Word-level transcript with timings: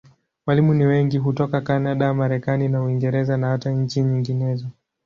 Walimu 0.45 0.73
ni 0.73 0.85
wengi 0.85 1.17
hutoka 1.17 1.61
Kanada, 1.61 2.13
Marekani 2.13 2.67
na 2.67 2.83
Uingereza, 2.83 3.37
na 3.37 3.47
hata 3.49 3.71
nchi 3.71 4.01
nyinginezo. 4.03 4.67